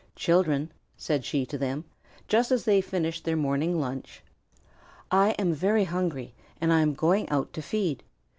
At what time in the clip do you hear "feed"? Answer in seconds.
7.61-8.01